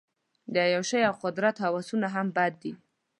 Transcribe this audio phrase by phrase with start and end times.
[0.53, 2.73] د عیاشۍ او قدرت هوسونه هم بد دي.